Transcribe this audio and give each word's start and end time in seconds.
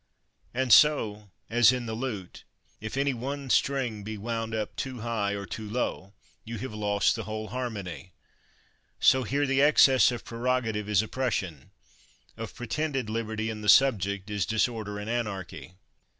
And 0.51 0.73
so, 0.73 1.29
as 1.47 1.71
in 1.71 1.85
the 1.85 1.93
lute, 1.93 2.43
if 2.79 2.97
any 2.97 3.13
one 3.13 3.51
string 3.51 4.03
be 4.03 4.17
wound 4.17 4.55
up 4.55 4.75
to 4.77 5.01
high 5.01 5.33
or 5.33 5.45
too 5.45 5.69
low, 5.69 6.15
you 6.43 6.57
have 6.57 6.73
lost 6.73 7.15
the 7.15 7.25
whole 7.25 7.49
har 7.49 7.69
mony; 7.69 8.11
so 8.99 9.21
here 9.21 9.45
the 9.45 9.61
excess 9.61 10.11
of 10.11 10.25
prerogative 10.25 10.89
is 10.89 11.03
op 11.03 11.11
pression, 11.11 11.69
of 12.35 12.55
pretended 12.55 13.11
liberty 13.11 13.51
in 13.51 13.61
the 13.61 13.69
subject 13.69 14.27
is 14.31 14.47
disorder 14.47 14.97
and 14.97 15.07
anarchy. 15.07 15.75